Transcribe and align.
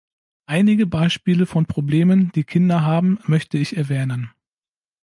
Einige 0.47 0.87
Beispiele 0.87 1.45
von 1.45 1.67
Problemen, 1.67 2.31
die 2.31 2.43
Kinder 2.43 2.81
haben, 2.81 3.19
möchte 3.27 3.59
ich 3.59 3.77
erwähnen. 3.77 4.31